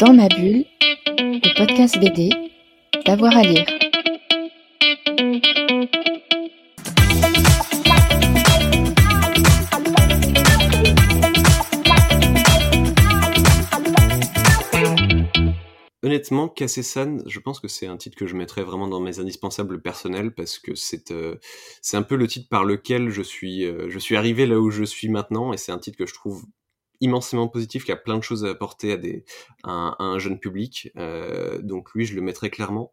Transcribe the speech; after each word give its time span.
Dans 0.00 0.14
ma 0.14 0.28
bulle, 0.28 0.64
le 1.18 1.58
podcast 1.58 1.98
BD, 2.00 2.30
d'avoir 3.04 3.36
à 3.36 3.42
lire. 3.42 3.66
Honnêtement, 16.02 16.48
Kassesan, 16.48 17.18
je 17.26 17.38
pense 17.38 17.60
que 17.60 17.68
c'est 17.68 17.86
un 17.86 17.98
titre 17.98 18.16
que 18.16 18.26
je 18.26 18.34
mettrais 18.34 18.62
vraiment 18.62 18.88
dans 18.88 19.00
mes 19.00 19.18
indispensables 19.20 19.82
personnels 19.82 20.32
parce 20.32 20.58
que 20.58 20.74
c'est 20.74 21.10
euh, 21.10 21.36
un 21.92 22.02
peu 22.02 22.16
le 22.16 22.26
titre 22.26 22.48
par 22.48 22.64
lequel 22.64 23.10
je 23.10 23.20
suis 23.20 23.66
euh, 23.66 23.90
je 23.90 23.98
suis 23.98 24.16
arrivé 24.16 24.46
là 24.46 24.58
où 24.58 24.70
je 24.70 24.84
suis 24.84 25.10
maintenant 25.10 25.52
et 25.52 25.58
c'est 25.58 25.72
un 25.72 25.78
titre 25.78 25.98
que 25.98 26.06
je 26.06 26.14
trouve 26.14 26.46
immensément 27.00 27.48
positif, 27.48 27.84
qui 27.84 27.92
a 27.92 27.96
plein 27.96 28.18
de 28.18 28.22
choses 28.22 28.44
à 28.44 28.50
apporter 28.50 28.92
à, 28.92 28.96
des, 28.96 29.24
un, 29.64 30.18
jeune 30.18 30.38
public. 30.38 30.90
Euh, 30.96 31.60
donc 31.62 31.92
lui, 31.94 32.06
je 32.06 32.14
le 32.14 32.22
mettrais 32.22 32.50
clairement. 32.50 32.92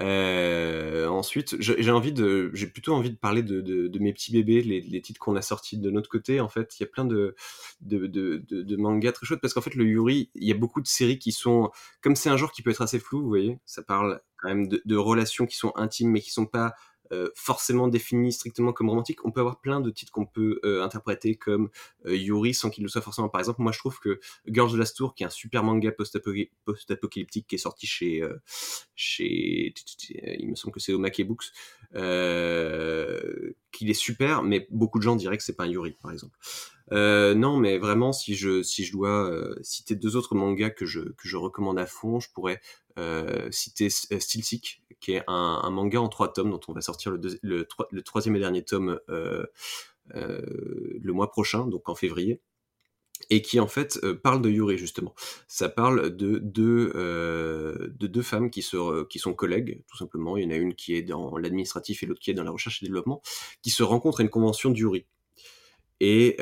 Euh, 0.00 1.06
ensuite, 1.06 1.56
j'ai 1.60 1.90
envie 1.90 2.12
de, 2.12 2.50
j'ai 2.54 2.66
plutôt 2.66 2.94
envie 2.94 3.10
de 3.10 3.16
parler 3.16 3.42
de, 3.42 3.60
de, 3.60 3.98
mes 3.98 4.12
petits 4.12 4.32
bébés, 4.32 4.62
les, 4.62 4.80
les 4.80 5.00
titres 5.02 5.20
qu'on 5.20 5.36
a 5.36 5.42
sortis 5.42 5.76
de 5.76 5.90
notre 5.90 6.08
côté. 6.08 6.40
En 6.40 6.48
fait, 6.48 6.74
il 6.78 6.82
y 6.82 6.84
a 6.84 6.88
plein 6.88 7.04
de, 7.04 7.36
de, 7.82 8.06
de, 8.06 8.76
mangas 8.76 9.12
très 9.12 9.26
chouettes 9.26 9.40
parce 9.40 9.52
qu'en 9.52 9.60
fait, 9.60 9.74
le 9.74 9.84
Yuri, 9.84 10.30
il 10.34 10.48
y 10.48 10.52
a 10.52 10.56
beaucoup 10.56 10.80
de 10.80 10.86
séries 10.86 11.18
qui 11.18 11.32
sont, 11.32 11.70
comme 12.00 12.16
c'est 12.16 12.30
un 12.30 12.36
genre 12.38 12.52
qui 12.52 12.62
peut 12.62 12.70
être 12.70 12.82
assez 12.82 12.98
flou, 12.98 13.20
vous 13.20 13.28
voyez, 13.28 13.58
ça 13.66 13.82
parle 13.82 14.20
quand 14.38 14.48
même 14.48 14.66
de 14.66 14.96
relations 14.96 15.46
qui 15.46 15.56
sont 15.56 15.72
intimes 15.76 16.10
mais 16.10 16.20
qui 16.20 16.30
sont 16.30 16.46
pas 16.46 16.74
euh, 17.12 17.28
forcément 17.34 17.88
défini 17.88 18.32
strictement 18.32 18.72
comme 18.72 18.88
romantique. 18.88 19.24
On 19.26 19.32
peut 19.32 19.40
avoir 19.40 19.60
plein 19.60 19.80
de 19.80 19.90
titres 19.90 20.12
qu'on 20.12 20.24
peut 20.24 20.60
euh, 20.64 20.82
interpréter 20.82 21.34
comme 21.34 21.68
euh, 22.06 22.16
Yuri 22.16 22.54
sans 22.54 22.70
qu'il 22.70 22.84
le 22.84 22.88
soit 22.88 23.02
forcément. 23.02 23.28
Par 23.28 23.40
exemple, 23.40 23.60
moi 23.60 23.70
je 23.70 23.78
trouve 23.78 23.98
que 23.98 24.18
Girls 24.48 24.70
of 24.70 24.78
Last 24.78 24.96
Tour, 24.96 25.14
qui 25.14 25.22
est 25.22 25.26
un 25.26 25.30
super 25.30 25.62
manga 25.62 25.92
post-apocalyptique 25.92 27.46
qui 27.46 27.54
est 27.54 27.58
sorti 27.58 27.86
chez, 27.86 28.24
il 30.38 30.48
me 30.48 30.54
semble 30.54 30.72
que 30.72 30.80
c'est 30.80 30.94
Omake 30.94 31.22
Books, 31.26 31.52
qu'il 33.72 33.90
est 33.90 33.94
super, 33.94 34.42
mais 34.42 34.66
beaucoup 34.70 34.98
de 34.98 35.04
gens 35.04 35.16
diraient 35.16 35.36
que 35.36 35.44
c'est 35.44 35.56
pas 35.56 35.64
un 35.64 35.68
Yuri, 35.68 35.96
par 36.00 36.12
exemple. 36.12 36.38
non, 36.90 37.58
mais 37.58 37.76
vraiment, 37.76 38.14
si 38.14 38.34
je 38.34 38.62
si 38.62 38.84
je 38.84 38.92
dois 38.92 39.30
citer 39.60 39.96
deux 39.96 40.16
autres 40.16 40.34
mangas 40.34 40.70
que 40.70 40.86
je 40.86 41.00
que 41.00 41.28
je 41.28 41.36
recommande 41.36 41.78
à 41.78 41.86
fond, 41.86 42.20
je 42.20 42.30
pourrais 42.32 42.60
citer 43.50 43.90
Sick, 43.90 44.81
qui 45.02 45.12
est 45.12 45.24
un, 45.26 45.68
manga 45.70 46.00
en 46.00 46.08
trois 46.08 46.32
tomes 46.32 46.50
dont 46.50 46.60
on 46.68 46.72
va 46.72 46.80
sortir 46.80 47.12
le, 47.12 48.02
troisième 48.02 48.36
et 48.36 48.38
dernier 48.38 48.62
tome 48.62 49.00
euh, 49.10 49.44
euh, 50.14 50.40
le 51.02 51.12
mois 51.12 51.30
prochain, 51.30 51.66
donc 51.66 51.88
en 51.88 51.94
février 51.94 52.40
et 53.30 53.40
qui 53.40 53.60
en 53.60 53.68
fait 53.68 54.00
euh, 54.02 54.14
parle 54.14 54.42
de 54.42 54.50
Yuri 54.50 54.78
justement. 54.78 55.14
Ça 55.46 55.68
parle 55.68 56.16
de 56.16 56.38
deux, 56.38 56.92
de 56.94 58.06
deux 58.06 58.22
femmes 58.22 58.50
qui, 58.50 58.62
sont 58.62 59.34
collègues, 59.36 59.82
tout 59.88 59.96
simplement. 59.96 60.36
Il 60.36 60.44
y 60.44 60.46
en 60.46 60.50
a 60.50 60.56
une 60.56 60.74
qui 60.74 60.94
est 60.94 61.02
dans 61.02 61.36
l'administratif 61.36 62.02
et 62.02 62.06
l'autre 62.06 62.20
qui 62.20 62.30
est 62.30 62.34
dans 62.34 62.44
la 62.44 62.50
recherche 62.50 62.82
et 62.82 62.86
développement, 62.86 63.22
qui 63.62 63.70
se 63.70 63.82
rencontrent 63.82 64.20
à 64.20 64.22
une 64.22 64.30
convention 64.30 64.70
de 64.70 64.78
Yuri. 64.78 65.04
Et 66.00 66.36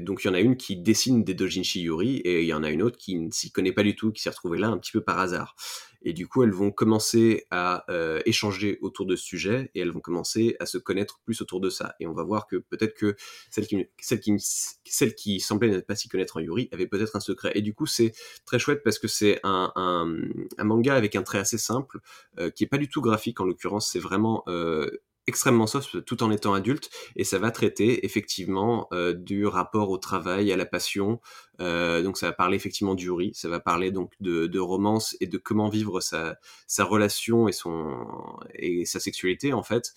donc 0.00 0.22
il 0.22 0.26
y 0.26 0.30
en 0.30 0.34
a 0.34 0.40
une 0.40 0.56
qui 0.56 0.76
dessine 0.76 1.24
des 1.24 1.34
dojinshi 1.34 1.82
Yuri 1.82 2.18
et 2.18 2.42
il 2.42 2.46
y 2.46 2.54
en 2.54 2.62
a 2.62 2.70
une 2.70 2.82
autre 2.82 2.96
qui 2.96 3.16
ne 3.16 3.30
s'y 3.30 3.50
connaît 3.50 3.72
pas 3.72 3.82
du 3.82 3.96
tout, 3.96 4.12
qui 4.12 4.22
s'est 4.22 4.30
retrouvée 4.30 4.58
là 4.58 4.68
un 4.68 4.78
petit 4.78 4.92
peu 4.92 5.00
par 5.00 5.18
hasard. 5.18 5.56
Et 6.04 6.12
du 6.12 6.26
coup, 6.26 6.42
elles 6.42 6.52
vont 6.52 6.70
commencer 6.70 7.46
à 7.50 7.84
euh, 7.90 8.20
échanger 8.26 8.78
autour 8.80 9.06
de 9.06 9.16
ce 9.16 9.24
sujet 9.24 9.70
et 9.74 9.80
elles 9.80 9.90
vont 9.90 10.00
commencer 10.00 10.56
à 10.60 10.66
se 10.66 10.78
connaître 10.78 11.20
plus 11.24 11.40
autour 11.40 11.60
de 11.60 11.70
ça. 11.70 11.94
Et 12.00 12.06
on 12.06 12.12
va 12.12 12.22
voir 12.24 12.46
que 12.46 12.56
peut-être 12.56 12.94
que 12.94 13.16
celle 13.50 13.66
qui, 13.66 13.86
celle 14.00 14.20
qui, 14.20 14.34
celle 14.38 15.14
qui 15.14 15.40
semblait 15.40 15.68
ne 15.68 15.80
pas 15.80 15.94
s'y 15.94 16.08
connaître 16.08 16.36
en 16.36 16.40
Yuri 16.40 16.68
avait 16.72 16.86
peut-être 16.86 17.16
un 17.16 17.20
secret. 17.20 17.52
Et 17.54 17.62
du 17.62 17.74
coup, 17.74 17.86
c'est 17.86 18.12
très 18.44 18.58
chouette 18.58 18.82
parce 18.82 18.98
que 18.98 19.08
c'est 19.08 19.40
un, 19.42 19.72
un, 19.76 20.14
un, 20.58 20.64
manga 20.64 20.94
avec 20.94 21.16
un 21.16 21.22
trait 21.22 21.38
assez 21.38 21.58
simple, 21.58 21.98
euh, 22.38 22.50
qui 22.50 22.64
est 22.64 22.68
pas 22.68 22.78
du 22.78 22.88
tout 22.88 23.00
graphique 23.00 23.40
en 23.40 23.44
l'occurrence. 23.44 23.90
C'est 23.90 24.00
vraiment 24.00 24.42
euh, 24.48 24.90
extrêmement 25.26 25.66
soft 25.66 26.04
tout 26.04 26.22
en 26.22 26.30
étant 26.30 26.54
adulte 26.54 26.90
et 27.16 27.24
ça 27.24 27.38
va 27.38 27.50
traiter 27.50 28.04
effectivement 28.04 28.88
euh, 28.92 29.12
du 29.12 29.46
rapport 29.46 29.90
au 29.90 29.98
travail, 29.98 30.52
à 30.52 30.56
la 30.56 30.66
passion. 30.66 31.20
Euh, 31.60 32.02
donc 32.02 32.16
ça 32.16 32.26
va 32.26 32.32
parler 32.32 32.56
effectivement 32.56 32.94
du 32.94 33.10
riz, 33.10 33.32
ça 33.34 33.48
va 33.48 33.60
parler 33.60 33.90
donc 33.90 34.12
de, 34.20 34.58
romance 34.58 35.16
et 35.20 35.26
de 35.26 35.38
comment 35.38 35.68
vivre 35.68 36.00
sa, 36.00 36.36
sa 36.66 36.84
relation 36.84 37.48
et 37.48 37.52
son 37.52 38.06
et 38.54 38.84
sa 38.84 39.00
sexualité 39.00 39.52
en 39.52 39.62
fait. 39.62 39.92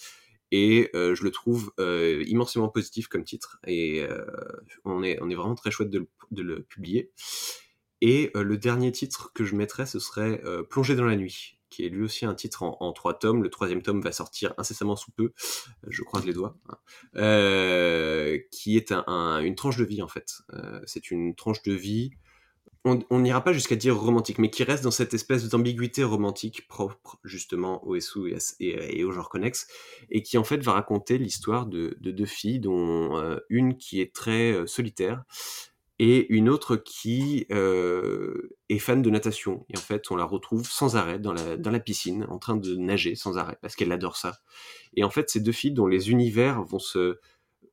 Et 0.51 0.91
euh, 0.93 1.15
je 1.15 1.23
le 1.23 1.31
trouve 1.31 1.73
immensément 1.79 2.69
positif 2.69 3.07
comme 3.07 3.23
titre 3.23 3.59
et 3.65 4.05
on 4.83 5.03
est 5.03 5.17
on 5.21 5.29
est 5.29 5.35
vraiment 5.35 5.55
très 5.55 5.71
chouette 5.71 5.89
de 5.89 6.07
de 6.31 6.41
le 6.43 6.63
publier. 6.63 7.11
Et 8.01 8.31
le 8.35 8.57
dernier 8.57 8.91
titre 8.91 9.31
que 9.33 9.45
je 9.45 9.55
mettrais, 9.55 9.85
ce 9.85 9.99
serait 9.99 10.41
Plonger 10.69 10.95
dans 10.95 11.05
la 11.05 11.15
nuit 11.15 11.57
qui 11.75 11.85
est 11.85 11.89
lui 11.89 12.03
aussi 12.03 12.25
un 12.25 12.35
titre 12.35 12.63
en, 12.63 12.93
trois 12.93 13.19
tomes. 13.19 13.43
Le 13.43 13.49
troisième 13.49 13.81
tome 13.81 14.01
va 14.01 14.13
sortir 14.13 14.53
incessamment 14.57 14.95
sous 14.95 15.11
peu, 15.11 15.33
je 15.87 16.03
croise 16.03 16.25
les 16.25 16.31
doigts, 16.31 16.55
hein. 16.69 16.77
euh, 17.17 18.39
qui 18.51 18.77
est 18.77 18.91
une 18.91 19.55
tranche 19.55 19.75
de 19.75 19.83
vie 19.83 20.01
en 20.01 20.07
fait. 20.07 20.35
Euh, 20.53 20.79
c'est 20.85 21.11
une 21.11 21.35
tranche 21.35 21.63
de 21.63 21.73
vie 21.73 22.11
on 23.09 23.19
n'ira 23.19 23.43
pas 23.43 23.51
jusqu'à 23.51 23.75
dire 23.75 23.97
romantique, 23.97 24.37
mais 24.37 24.51
qui 24.51 24.63
reste 24.63 24.83
dans 24.83 24.91
cette 24.91 25.15
espèce 25.15 25.49
d'ambiguïté 25.49 26.03
romantique 26.03 26.67
propre 26.67 27.17
justement 27.23 27.83
au 27.83 27.99
SU 27.99 28.31
et, 28.59 29.03
au 29.03 29.11
genre 29.11 29.27
connexe, 29.27 29.65
et 30.11 30.21
qui 30.21 30.37
en 30.37 30.43
fait 30.43 30.61
va 30.61 30.73
raconter 30.73 31.17
l'histoire 31.17 31.65
de, 31.65 31.97
deux 31.99 32.27
filles, 32.27 32.59
dont 32.59 33.17
euh, 33.17 33.37
une 33.49 33.77
qui 33.77 34.01
est 34.01 34.13
très 34.13 34.67
solitaire, 34.67 35.23
et 35.99 36.31
une 36.33 36.49
autre 36.49 36.75
qui 36.75 37.45
euh, 37.51 38.55
est 38.69 38.79
fan 38.79 39.01
de 39.01 39.09
natation. 39.09 39.65
Et 39.69 39.77
en 39.77 39.81
fait, 39.81 40.11
on 40.11 40.15
la 40.15 40.25
retrouve 40.25 40.69
sans 40.69 40.95
arrêt 40.97 41.19
dans 41.19 41.33
la, 41.33 41.57
dans 41.57 41.71
la 41.71 41.79
piscine, 41.79 42.25
en 42.29 42.37
train 42.37 42.57
de 42.57 42.75
nager 42.75 43.15
sans 43.15 43.37
arrêt, 43.37 43.57
parce 43.61 43.75
qu'elle 43.75 43.91
adore 43.91 44.17
ça. 44.17 44.39
Et 44.95 45.03
en 45.03 45.09
fait, 45.09 45.29
ces 45.29 45.39
deux 45.39 45.51
filles 45.53 45.73
dont 45.73 45.87
les 45.87 46.11
univers 46.11 46.63
vont 46.63 46.79
se 46.79 47.19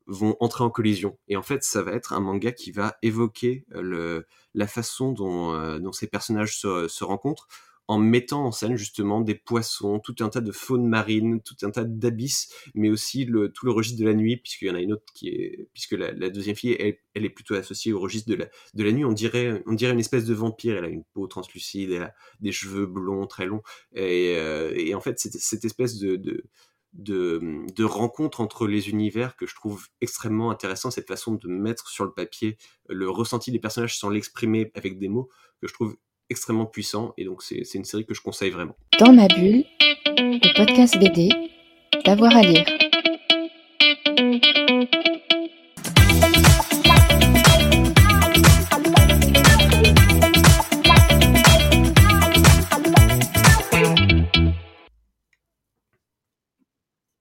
vont 0.06 0.36
entrer 0.40 0.64
en 0.64 0.70
collision. 0.70 1.16
Et 1.28 1.36
en 1.36 1.42
fait, 1.42 1.62
ça 1.62 1.82
va 1.82 1.92
être 1.92 2.12
un 2.12 2.20
manga 2.20 2.50
qui 2.52 2.72
va 2.72 2.96
évoquer 3.02 3.64
le, 3.70 4.26
la 4.52 4.66
façon 4.66 5.12
dont, 5.12 5.54
euh, 5.54 5.78
dont 5.78 5.92
ces 5.92 6.08
personnages 6.08 6.58
se, 6.58 6.88
se 6.88 7.04
rencontrent, 7.04 7.46
en 7.92 7.98
mettant 7.98 8.46
en 8.46 8.52
scène 8.52 8.76
justement 8.76 9.20
des 9.20 9.34
poissons, 9.34 10.00
tout 10.00 10.16
un 10.20 10.30
tas 10.30 10.40
de 10.40 10.50
faune 10.50 10.86
marine, 10.86 11.42
tout 11.42 11.56
un 11.62 11.70
tas 11.70 11.84
d'abysses, 11.84 12.50
mais 12.74 12.88
aussi 12.88 13.26
le, 13.26 13.52
tout 13.52 13.66
le 13.66 13.72
registre 13.72 14.00
de 14.00 14.06
la 14.06 14.14
nuit, 14.14 14.38
puisqu'il 14.38 14.68
y 14.68 14.70
en 14.70 14.74
a 14.74 14.80
une 14.80 14.94
autre 14.94 15.04
qui 15.14 15.28
est, 15.28 15.68
puisque 15.74 15.92
la, 15.92 16.30
deuxième 16.30 16.56
fille, 16.56 16.74
elle, 16.78 17.24
est 17.24 17.30
plutôt 17.30 17.54
associée 17.54 17.92
au 17.92 18.00
registre 18.00 18.30
de 18.30 18.82
la, 18.82 18.92
nuit. 18.92 19.04
On 19.04 19.12
dirait, 19.12 19.62
on 19.66 19.74
dirait 19.74 19.92
une 19.92 20.00
espèce 20.00 20.24
de 20.24 20.32
vampire. 20.32 20.78
Elle 20.78 20.86
a 20.86 20.88
une 20.88 21.04
peau 21.12 21.26
translucide, 21.26 21.92
elle 21.92 22.04
a 22.04 22.14
des 22.40 22.52
cheveux 22.52 22.86
blonds 22.86 23.26
très 23.26 23.44
longs, 23.44 23.62
et, 23.94 24.36
euh, 24.38 24.94
en 24.94 25.00
fait, 25.00 25.18
c'est 25.18 25.32
cette 25.34 25.64
espèce 25.66 25.98
de, 25.98 26.16
de 26.16 26.44
de, 26.92 27.64
de 27.74 27.84
rencontre 27.84 28.42
entre 28.42 28.66
les 28.66 28.90
univers 28.90 29.34
que 29.36 29.46
je 29.46 29.54
trouve 29.54 29.88
extrêmement 30.02 30.50
intéressant, 30.50 30.90
cette 30.90 31.08
façon 31.08 31.32
de 31.32 31.48
mettre 31.48 31.88
sur 31.88 32.04
le 32.04 32.12
papier 32.12 32.58
le 32.86 33.08
ressenti 33.08 33.50
des 33.50 33.58
personnages 33.58 33.98
sans 33.98 34.10
l'exprimer 34.10 34.70
avec 34.74 34.98
des 34.98 35.08
mots, 35.08 35.30
que 35.62 35.68
je 35.68 35.72
trouve 35.72 35.96
extrêmement 36.32 36.66
puissant 36.66 37.14
et 37.16 37.24
donc 37.24 37.42
c'est 37.42 37.74
une 37.74 37.84
série 37.84 38.04
que 38.04 38.14
je 38.14 38.20
conseille 38.20 38.50
vraiment. 38.50 38.74
Dans 38.98 39.12
ma 39.12 39.28
bulle, 39.28 39.64
le 40.16 40.56
podcast 40.56 40.98
BD, 40.98 41.28
d'avoir 42.04 42.36
à 42.36 42.42
lire. 42.42 42.64